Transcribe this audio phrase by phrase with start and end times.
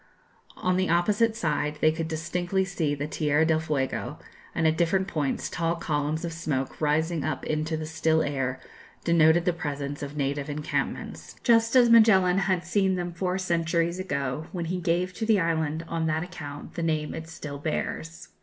[0.57, 4.17] On the opposite side they could distinctly see the Tierra del Fuego,
[4.55, 8.59] and at different points tall columns of smoke rising up into the still air
[9.03, 14.47] denoted the presence of native encampments, just as Magellan had seen them four centuries ago,
[14.51, 18.29] when he gave to the island, on that account, the name it still bears.